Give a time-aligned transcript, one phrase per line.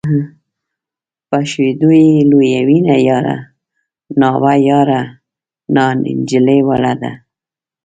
[1.29, 3.37] په شیدو یې لویوینه یاره
[4.19, 5.01] نا وه یاره
[5.75, 7.11] نا نجلۍ وړه ده.